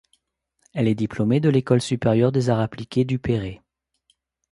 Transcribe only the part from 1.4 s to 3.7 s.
l'École supérieure des arts appliqués Duperré.